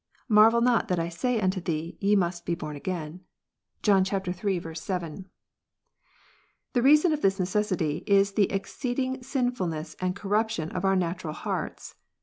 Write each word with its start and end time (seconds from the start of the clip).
"Marvel 0.27 0.61
not 0.61 0.87
that 0.87 0.97
I 0.97 1.09
say 1.09 1.39
unto 1.39 1.61
thee, 1.61 1.95
Ye 2.01 2.15
must 2.15 2.43
w 2.45 2.55
be 2.55 2.59
born 2.59 2.75
again." 2.75 3.19
(John 3.83 4.03
iii. 4.11 4.33
3, 4.33 4.59
7.) 4.73 5.25
The 6.73 6.81
reason 6.81 7.13
of 7.13 7.21
this 7.21 7.37
necessity 7.39 8.03
is 8.07 8.31
the 8.31 8.51
exceeding 8.51 9.21
sinfulness 9.21 9.95
and 10.01 10.17
<r 10.17 10.21
corruption 10.23 10.71
of 10.71 10.83
our 10.85 10.95
natural 10.95 11.35
hearts. 11.35 11.97